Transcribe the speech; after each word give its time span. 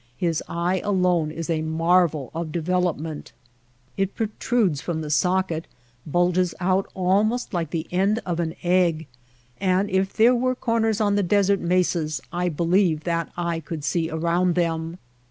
His 0.17 0.41
eye 0.49 0.79
alone 0.83 1.29
is 1.29 1.47
a 1.47 1.61
marvel 1.61 2.31
of 2.33 2.51
development. 2.51 3.33
It 3.97 4.15
protrudes 4.15 4.81
from 4.81 5.01
the 5.01 5.11
socket 5.11 5.65
DESERT 5.65 6.07
ANIMALS 6.15 6.55
165— 6.57 6.89
bulges 6.97 6.97
out 6.99 6.99
almost 6.99 7.53
like 7.53 7.69
the 7.69 7.85
end 7.91 8.19
of 8.25 8.39
an 8.39 8.55
egg— 8.63 9.05
and 9.61 9.91
if 9.91 10.11
there 10.13 10.33
were 10.33 10.55
corners 10.55 11.01
on 11.01 11.13
the 11.17 11.21
desert 11.21 11.59
mesas 11.59 12.19
I 12.33 12.49
believe 12.49 13.03
that 13.03 13.31
eye 13.37 13.59
could 13.59 13.83
see 13.83 14.09
around 14.09 14.55
them. 14.55 14.97